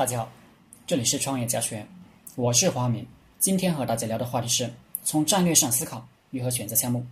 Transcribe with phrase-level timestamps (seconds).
[0.00, 0.32] 大家好，
[0.86, 1.86] 这里是创业家学院，
[2.34, 3.06] 我是华明。
[3.38, 4.72] 今天和大家聊的话题是
[5.04, 7.04] 从战略上思考如何选择项目。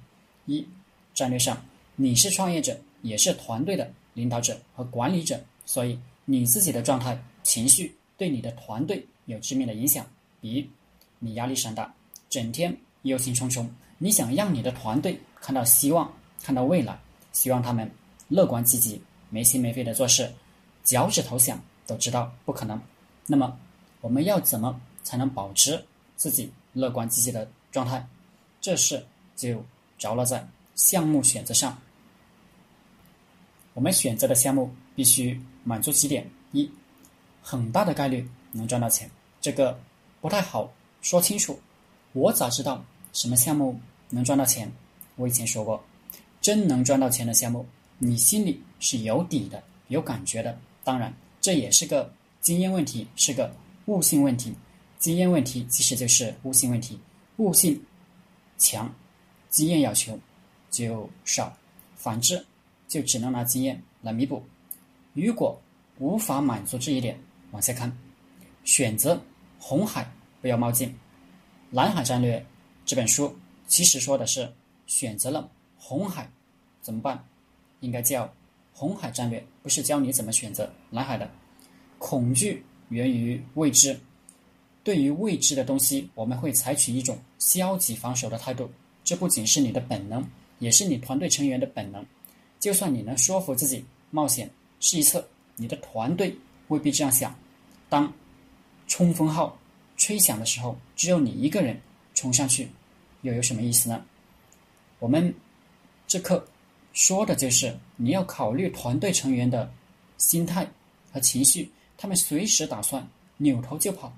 [0.46, 0.67] 一、
[1.12, 1.62] 战略上，
[1.96, 10.07] 你是创业者，也是团队的领导者和管理者，所以你自己的状态、情绪对你的团队有致命的影响。
[10.41, 10.66] 比如，
[11.18, 11.95] 你压力山大，
[12.30, 13.68] 整天忧心忡忡，
[13.98, 16.11] 你想让你的团队看到希望、
[16.43, 16.98] 看到未来，
[17.32, 17.91] 希望他们
[18.29, 18.98] 乐观积极、
[19.29, 20.32] 没心没肺的做事，
[20.84, 22.79] 脚趾头想都知道不可能。
[23.27, 23.59] 那么，
[24.02, 25.82] 我们要怎么才能保持
[26.17, 28.07] 自己乐观积极的状态？
[28.61, 29.03] 这事
[29.35, 29.64] 就
[29.99, 31.77] 着落在项目选择上。
[33.72, 36.70] 我们选择的项目必须满足几点：一，
[37.40, 39.10] 很大的概率能赚到钱，
[39.41, 39.80] 这个
[40.20, 41.58] 不太好说清楚。
[42.12, 43.80] 我咋知道什么项目
[44.10, 44.70] 能赚到钱？
[45.16, 45.82] 我以前说过，
[46.42, 47.64] 真能赚到钱的项目，
[47.98, 50.58] 你心里是有底的、有感觉的。
[50.84, 51.14] 当然，
[51.48, 52.12] 这也是个
[52.42, 53.50] 经验问题，是个
[53.86, 54.54] 悟性问题。
[54.98, 57.00] 经验问题其实就是悟性问题，
[57.38, 57.82] 悟性
[58.58, 58.94] 强，
[59.48, 60.20] 经验要求
[60.70, 61.50] 就少；
[61.96, 62.44] 反之，
[62.86, 64.44] 就只能拿经验来弥补。
[65.14, 65.58] 如果
[65.98, 67.18] 无法满足这一点，
[67.52, 67.90] 往下看，
[68.64, 69.18] 选择
[69.58, 70.06] 红海，
[70.42, 70.94] 不要冒进。
[71.70, 72.44] 蓝海战略
[72.84, 73.34] 这本书
[73.66, 74.52] 其实说的是
[74.86, 76.30] 选择了红海
[76.83, 77.24] 怎么办？
[77.80, 78.30] 应该叫
[78.78, 81.28] 红海战略，不是教你怎么选择蓝海的。
[81.98, 83.98] 恐惧源于未知。
[84.84, 88.70] 对于未知的东西，我们会采取一种消极防守的态度。
[89.02, 90.24] 这不仅是你的本能，
[90.60, 92.06] 也是你团队成员的本能。
[92.60, 96.32] 就算你能说服自己冒险试一次，你的团队
[96.68, 97.36] 未必这样想。
[97.88, 98.12] 当
[98.86, 99.58] 冲锋号
[99.96, 101.76] 吹响的时候，只有你一个人
[102.14, 102.68] 冲上去，
[103.22, 104.00] 又有什么意思呢？
[105.00, 105.34] 我们
[106.06, 106.46] 这课
[106.98, 109.72] 说的就是你要考虑团队成员的
[110.16, 110.68] 心态
[111.12, 114.12] 和情绪，他们随时打算扭头就跑。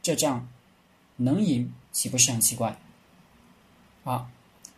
[0.00, 0.48] 这仗
[1.16, 2.74] 能赢岂不是很奇怪？
[4.04, 4.26] 二，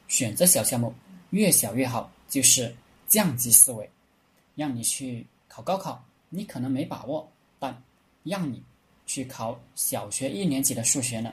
[0.08, 0.92] 选择小项目，
[1.30, 2.74] 越小越好，就是
[3.06, 3.89] 降级思维。
[4.56, 7.30] 让你去考高考，你可能没把握，
[7.61, 7.80] 但
[8.24, 8.61] 让你
[9.06, 11.33] 去考小学一年级的数学呢，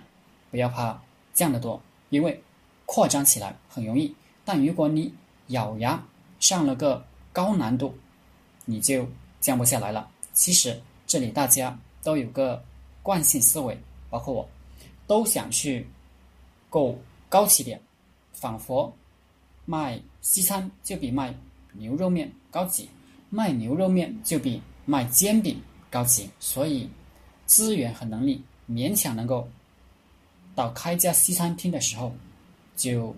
[0.51, 1.01] 不要怕
[1.33, 1.81] 降得多，
[2.11, 2.39] 因为
[2.85, 4.15] 扩张起来很容易。
[4.45, 5.11] 但如果你
[5.47, 6.01] 咬牙
[6.41, 7.97] 上了个高难度，
[8.65, 9.07] 你就
[9.39, 10.09] 降不下来了。
[10.33, 12.61] 其实这里大家都有个。
[13.03, 13.75] 惯性思维，
[14.11, 14.47] 包括我，
[15.07, 15.87] 都想去
[16.69, 16.95] 够
[17.27, 17.81] 高起点，
[18.31, 18.95] 仿佛
[19.65, 21.33] 卖西餐就比卖
[21.73, 22.87] 牛肉面高级，
[23.31, 25.59] 卖牛肉面就比卖煎饼
[25.89, 26.29] 高级。
[26.39, 26.87] 所以
[27.47, 29.49] 资源和能力勉强能够
[30.53, 32.13] 到开家西餐厅的时候，
[32.75, 33.15] 就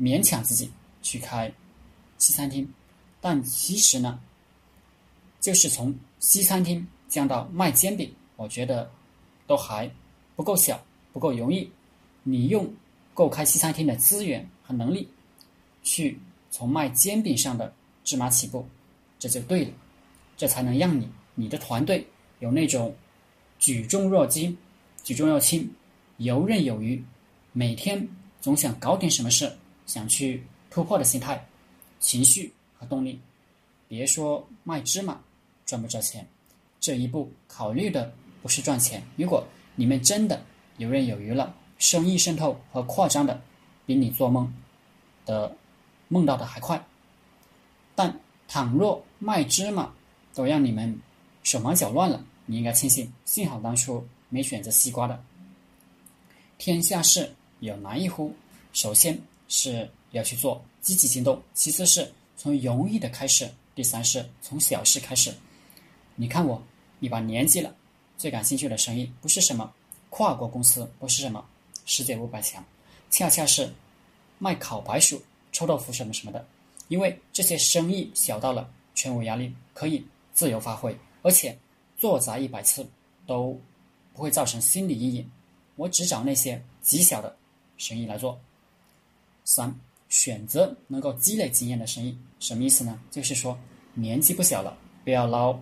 [0.00, 0.70] 勉强自己
[1.02, 1.52] 去开
[2.28, 2.70] 西餐厅。
[3.20, 4.20] 但其实呢，
[5.40, 8.90] 就是从西餐厅降到卖煎饼，我觉得。
[9.48, 9.90] 都还
[10.36, 10.78] 不够小，
[11.10, 11.72] 不够容易。
[12.22, 12.70] 你用
[13.14, 15.08] 够开西餐厅的资源和能力，
[15.82, 17.72] 去从卖煎饼上的
[18.04, 18.68] 芝麻起步，
[19.18, 19.70] 这就对了。
[20.36, 22.06] 这才能让你你的团队
[22.40, 22.94] 有那种
[23.58, 24.54] 举重若轻、
[25.02, 25.66] 举重若轻、
[26.18, 27.02] 游刃有余，
[27.54, 28.06] 每天
[28.42, 29.50] 总想搞点什么事，
[29.86, 31.42] 想去突破的心态、
[32.00, 33.20] 情绪和动力。
[33.86, 35.20] 别说卖芝麻
[35.64, 36.26] 赚不赚钱，
[36.78, 38.12] 这一步考虑的。
[38.40, 39.02] 不是赚钱。
[39.16, 39.44] 如果
[39.74, 40.40] 你们真的
[40.76, 43.42] 游刃有余了，生意渗透和扩张的
[43.84, 44.50] 比你做梦
[45.26, 45.54] 的
[46.06, 46.82] 梦到的还快。
[47.96, 49.92] 但倘若卖芝麻
[50.32, 51.00] 都让你们
[51.42, 55.20] 手忙脚乱了，你应该庆幸，幸好当初没选择西瓜的。
[56.58, 58.32] 天下事有难易乎？
[58.72, 65.30] 首先是要去做，积极行动；其次是从容易的开始；第三是从小事开始。
[66.14, 66.62] 你看我
[67.00, 67.74] 一把年纪了。
[68.16, 69.70] 最感兴趣的生意不是什么
[70.08, 71.44] 跨国公司，不是什么
[71.84, 72.64] 世界五百强，
[73.10, 73.70] 恰恰是
[74.38, 75.22] 卖烤白薯、
[75.52, 76.42] 臭豆腐什么什么的。
[76.88, 81.54] 因为这些生意小到了全无压力，可以自由发挥，而且
[81.98, 82.88] 做砸一百次
[83.26, 83.60] 都
[84.14, 85.30] 不会造成心理阴影。
[85.76, 87.36] 我只找那些极小的
[87.76, 88.40] 生意来做。
[89.44, 93.00] 三，选择能够积累经验的生意，什么意思呢？
[93.10, 93.58] 就是说
[93.94, 95.58] 年纪不小了，不要捞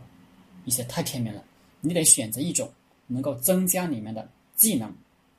[0.65, 1.43] 一些太片面了。
[1.81, 2.71] 你得选择一种
[3.07, 4.93] 能够增加你们的技能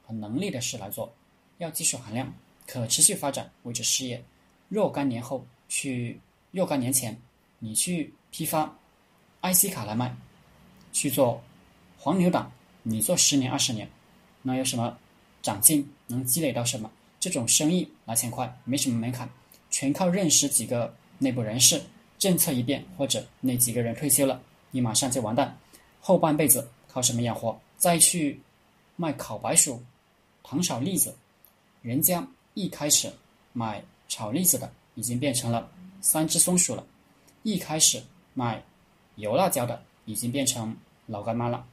[0.06, 1.14] 和能力的事来做，
[1.58, 2.34] 要技术含量、
[2.66, 4.24] 可持续发展为之事业。
[4.70, 6.20] 若干年后去，
[6.52, 7.18] 若干年前
[7.60, 8.78] 你去批发
[9.42, 10.16] IC 卡来卖，
[10.92, 11.42] 去做
[11.98, 12.52] 黄牛党，
[12.84, 13.90] 你做十年二十年，
[14.42, 14.98] 能有什么
[15.42, 15.90] 长进？
[16.08, 16.90] 能积累到什么？
[17.28, 19.30] 这种生意拿钱快，没什么门槛，
[19.70, 21.82] 全靠认识几个内部人士，
[22.18, 24.42] 政策一变或者那几个人退休了，
[24.72, 25.58] 你马上就完蛋。
[26.00, 27.60] 后半辈子靠什么养活？
[27.76, 28.40] 再去
[28.96, 29.84] 卖烤白薯、
[30.42, 31.14] 糖炒栗子，
[31.82, 33.12] 人家一开始
[33.52, 35.70] 买炒栗子的已经变成了
[36.00, 36.88] 三只松鼠了，
[37.44, 38.02] 一开始
[38.36, 38.64] 卖
[39.16, 40.74] 油辣椒的已经变成
[41.08, 41.68] 老干妈了，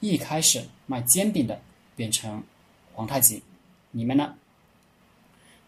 [0.00, 1.58] 一开始卖煎饼的
[1.96, 2.44] 变成
[2.92, 3.42] 皇太极。
[3.90, 4.34] 你们呢？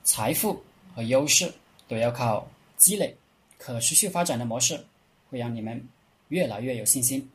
[0.02, 0.62] 财富
[0.94, 1.52] 和优势
[1.86, 3.16] 都要靠积累，
[3.58, 4.84] 可持续发展的模式
[5.30, 5.86] 会让你们
[6.28, 7.30] 越来越有信心。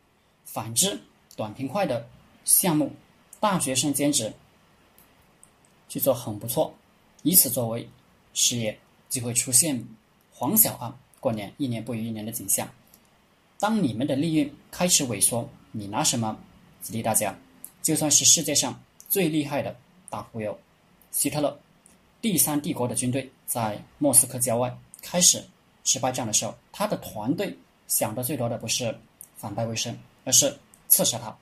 [0.46, 1.00] 反之，
[1.36, 2.08] 短平快的
[2.44, 2.92] 项目，
[3.40, 4.34] 大学生兼职
[5.90, 6.74] 去做很不错，
[7.24, 7.88] 以此作为
[8.34, 8.78] 事业，
[9.10, 9.84] 就会出现
[10.34, 12.70] 黄小啊过年一年不如一年的景象。
[13.60, 16.38] 当你们的利润开始萎缩，你拿什么
[16.82, 17.38] 激励大家？
[17.82, 19.76] 就算是世界上最厉害的
[20.10, 20.58] 大忽悠，
[21.12, 21.60] 希特勒。
[22.26, 25.46] 第三帝国的军队在莫斯科郊外开始
[25.84, 27.56] 失败战的时候，他的团队
[27.86, 28.98] 想的最多的不是
[29.38, 30.58] 反败为胜，而是
[30.88, 31.38] 刺杀他。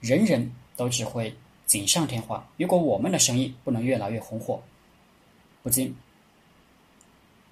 [0.00, 1.34] 人人都只会
[1.64, 2.46] 锦上添花。
[2.58, 4.62] 如果我们的生意不能越来越红火，
[5.62, 5.96] 不禁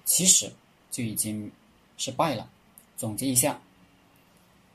[0.03, 0.47] 其实
[0.91, 1.51] 就已经
[1.97, 2.47] 失败了。
[2.95, 3.59] 总结一下：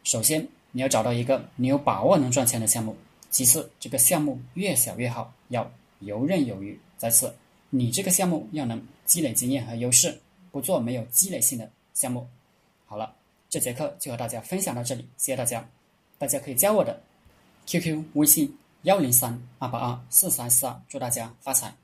[0.03, 2.93] 首先，你要找到一个你有把握能赚钱的项目；
[3.31, 5.71] 其次，这个项目越小越好，要
[6.01, 7.33] 游刃有余；再次。
[7.71, 10.21] 你这个项目要能积累经验和优势，
[10.51, 12.29] 不做没有积累性的项目。
[12.87, 13.15] 好了，
[13.49, 15.67] 这节课就和大家分享到这里，谢谢大家。
[16.19, 17.01] 大家可以加我的
[17.67, 21.80] QQ 微信幺零三二八二四三四二，祝大家发财。